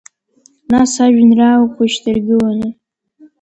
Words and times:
Нас 0.71 0.91
ажәеинраалақәа 1.03 1.81
еишьҭаргыланы. 1.85 2.69